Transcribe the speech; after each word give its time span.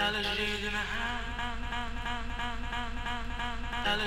على 0.00 0.22
جديد 0.22 0.72
معاه 0.72 1.20
على 3.86 4.06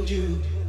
told 0.00 0.10
you. 0.10 0.59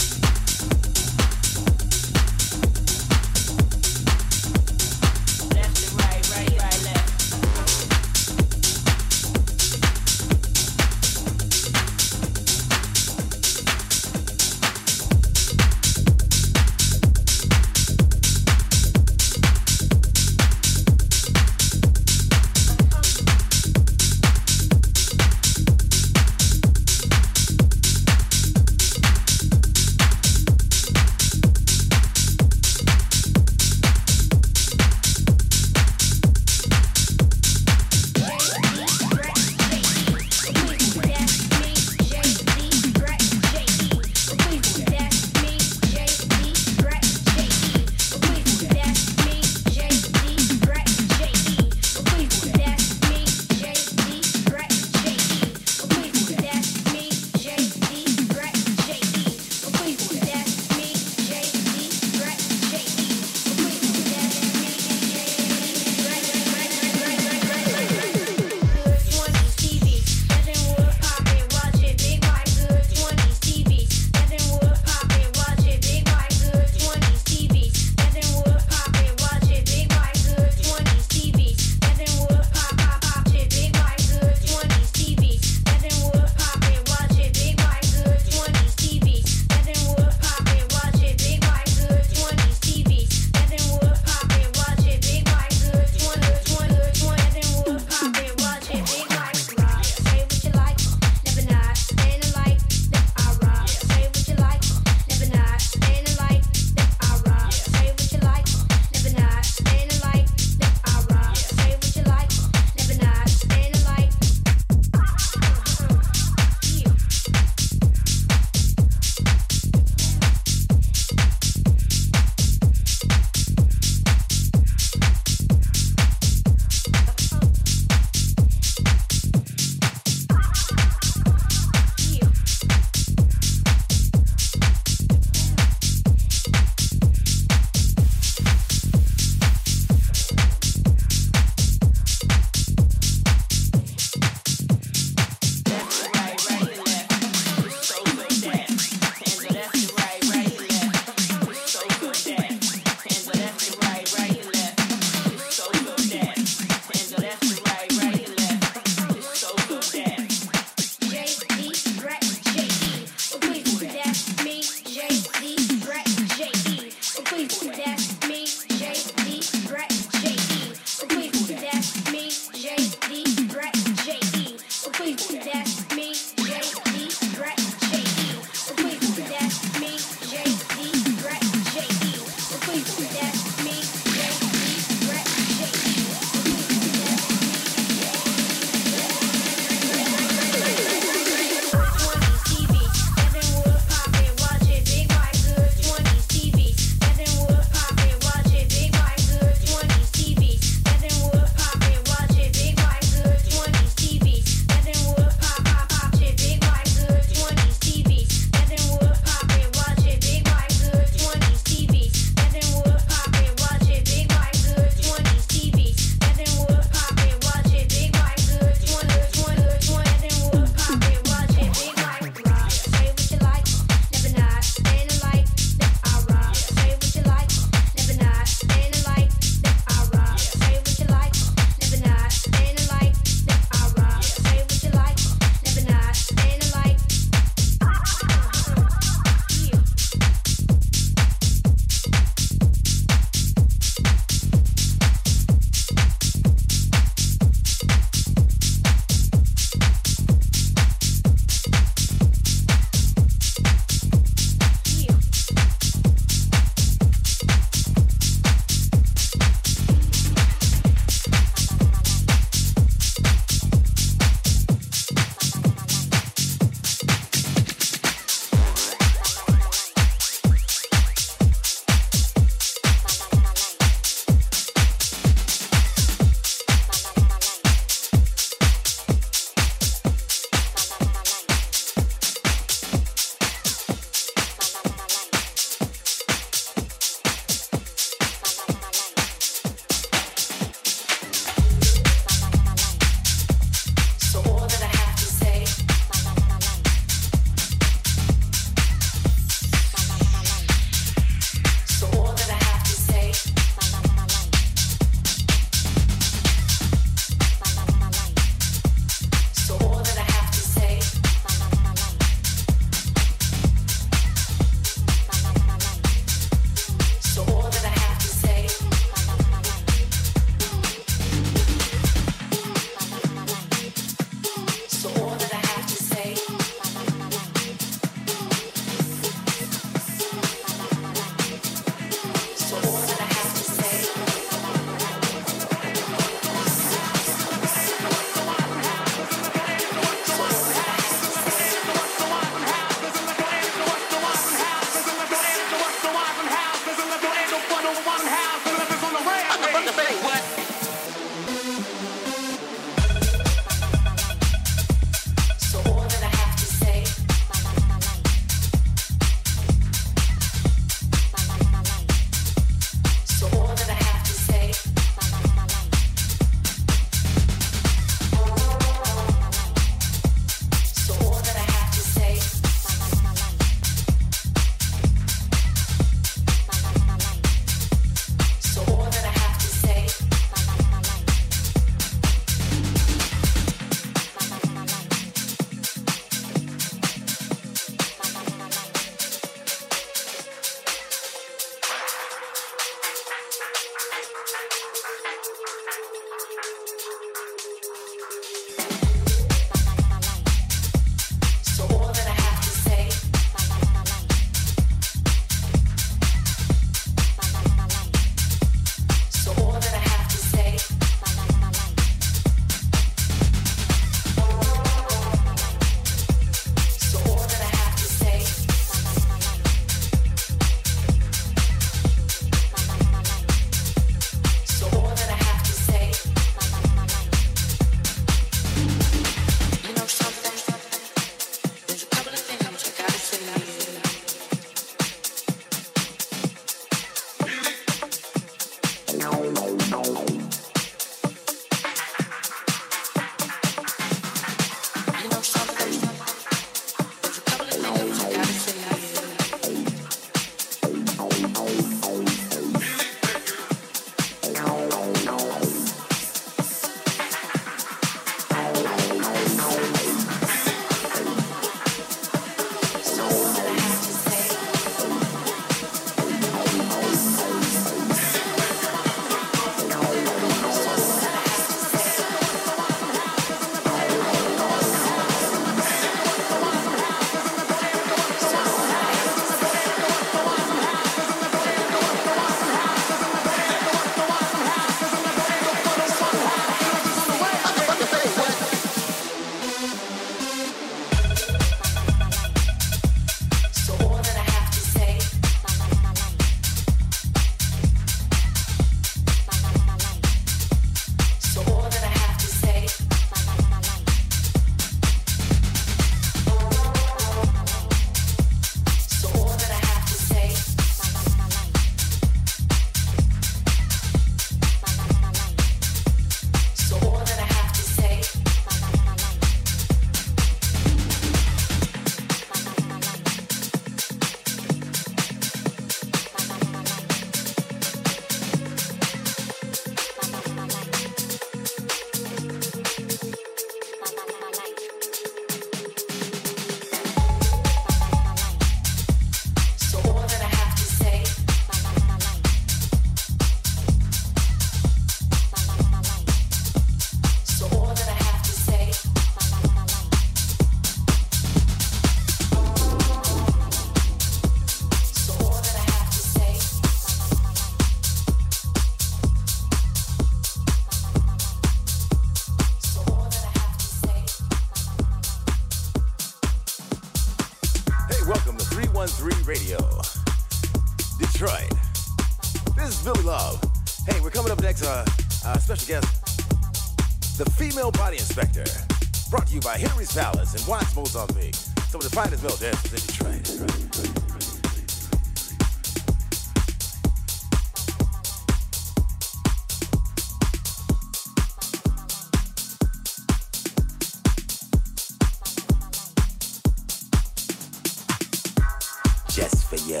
just 599.38 599.68
for 599.68 599.76
your 599.88 600.00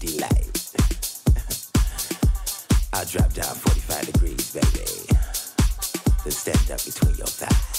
delight. 0.00 0.72
I'll 2.94 3.04
drop 3.04 3.30
down 3.34 3.54
45 3.54 4.12
degrees, 4.12 4.50
baby. 4.50 4.88
Then 6.24 6.32
stand 6.32 6.70
up 6.70 6.82
between 6.82 7.16
your 7.18 7.26
thighs. 7.26 7.73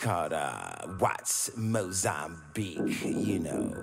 called 0.00 0.32
uh, 0.32 0.86
Watts, 0.98 1.50
Mozambique. 1.56 3.04
You 3.04 3.38
know, 3.38 3.74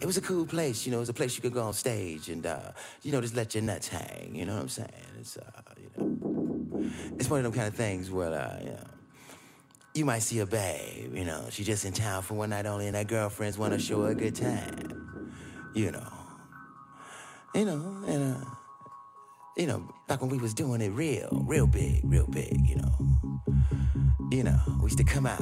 it 0.00 0.04
was 0.04 0.16
a 0.16 0.20
cool 0.20 0.44
place. 0.44 0.84
You 0.84 0.92
know, 0.92 0.98
it 0.98 1.00
was 1.00 1.08
a 1.08 1.14
place 1.14 1.36
you 1.36 1.42
could 1.42 1.54
go 1.54 1.62
on 1.62 1.72
stage 1.72 2.28
and 2.28 2.44
uh, 2.44 2.72
you 3.02 3.12
know 3.12 3.20
just 3.20 3.36
let 3.36 3.54
your 3.54 3.62
nuts 3.62 3.88
hang. 3.88 4.34
You 4.34 4.44
know 4.46 4.54
what 4.54 4.62
I'm 4.62 4.68
saying? 4.68 4.90
It's 5.20 5.36
uh, 5.36 5.42
you 5.78 5.90
know, 5.96 6.90
it's 7.18 7.30
one 7.30 7.38
of 7.38 7.44
them 7.44 7.52
kind 7.52 7.68
of 7.68 7.74
things 7.74 8.10
where 8.10 8.32
uh, 8.32 8.58
you 8.60 8.70
know. 8.70 8.86
You 9.96 10.04
might 10.04 10.24
see 10.24 10.40
a 10.40 10.46
babe, 10.46 11.14
you 11.14 11.24
know, 11.24 11.46
she's 11.50 11.66
just 11.66 11.84
in 11.84 11.92
town 11.92 12.22
for 12.22 12.34
one 12.34 12.50
night 12.50 12.66
only, 12.66 12.88
and 12.88 12.96
her 12.96 13.04
girlfriends 13.04 13.56
want 13.56 13.74
to 13.74 13.78
show 13.78 14.02
her 14.02 14.10
a 14.10 14.14
good 14.16 14.34
time, 14.34 15.30
you 15.72 15.92
know, 15.92 16.12
you 17.54 17.64
know, 17.64 18.02
and 18.08 18.34
uh, 18.34 18.44
you 19.56 19.66
know, 19.66 19.82
back 20.08 20.20
when 20.20 20.30
we 20.30 20.38
was 20.38 20.52
doing 20.52 20.80
it 20.80 20.90
real, 20.90 21.28
real 21.46 21.66
big, 21.66 22.00
real 22.04 22.26
big, 22.26 22.58
you 22.66 22.76
know. 22.76 22.92
You 24.30 24.42
know, 24.42 24.58
we 24.78 24.84
used 24.84 24.98
to 24.98 25.04
come 25.04 25.26
out 25.26 25.40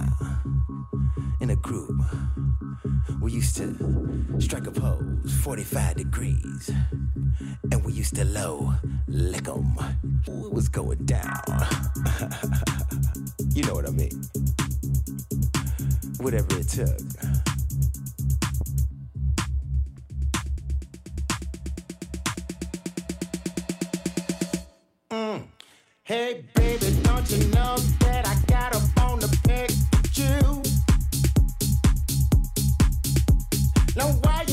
in 1.40 1.51
a 1.51 1.56
group. 1.56 1.98
We 3.22 3.32
used 3.32 3.56
to 3.56 4.36
strike 4.39 4.66
a 4.66 4.70
pose 4.70 5.32
45 5.43 5.97
degrees. 5.97 6.70
And 7.70 7.84
we 7.84 7.93
used 7.93 8.14
to 8.16 8.24
low 8.24 8.74
lick 9.09 9.48
'em. 9.48 9.76
It 10.26 10.52
was 10.52 10.68
going 10.68 11.06
down. 11.06 11.40
you 13.55 13.62
know 13.62 13.74
what 13.74 13.89
I 13.89 13.93
mean? 13.93 14.22
Whatever 16.18 16.59
it 16.59 16.68
took. 16.68 17.52
Hey, 26.12 26.44
baby, 26.52 26.94
don't 27.05 27.30
you 27.30 27.39
know 27.55 27.74
that 28.01 28.28
I 28.28 28.34
got 28.47 28.76
you? 34.51 34.52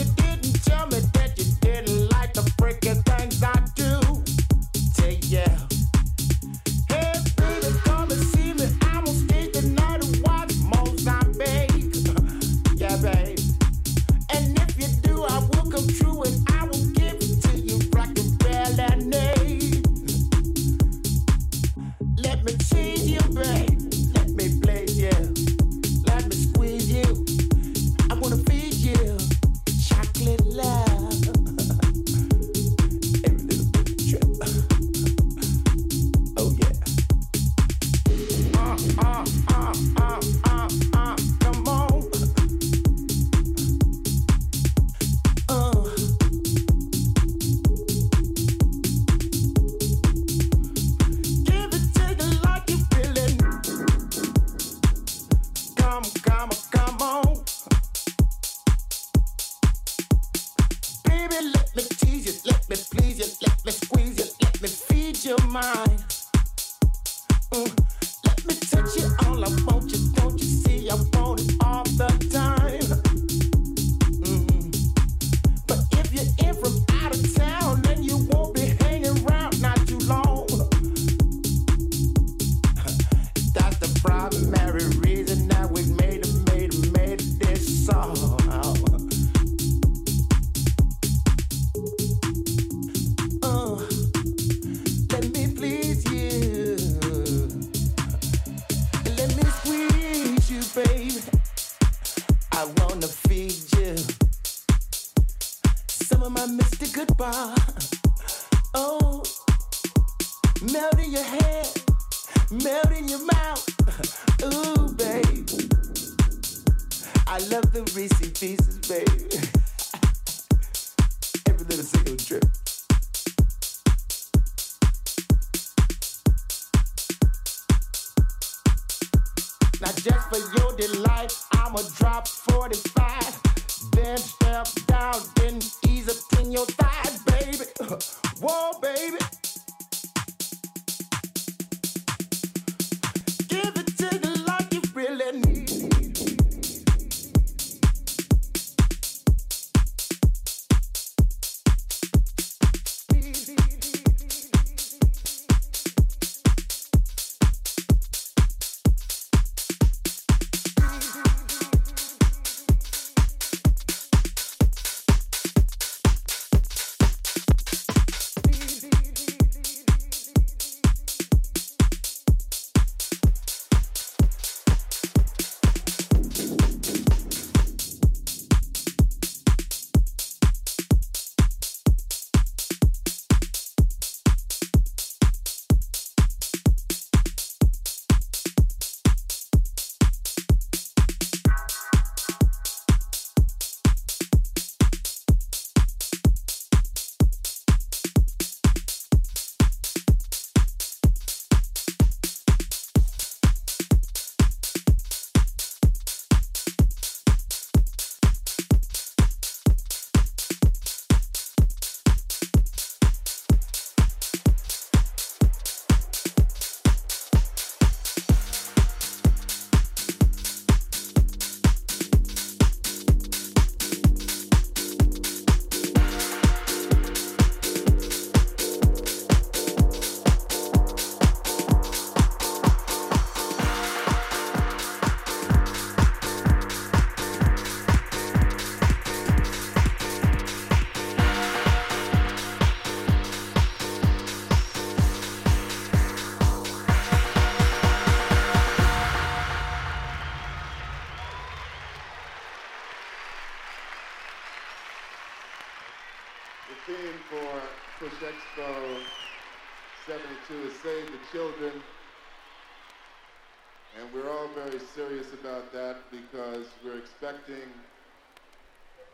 Expecting 267.22 267.70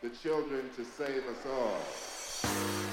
the 0.00 0.10
children 0.10 0.70
to 0.76 0.84
save 0.84 1.24
us 1.26 1.44
all. 1.50 2.85